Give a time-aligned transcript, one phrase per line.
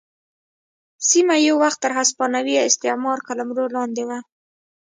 [1.09, 4.19] سیمه یو وخت تر هسپانوي استعمار قلمرو لاندې وه.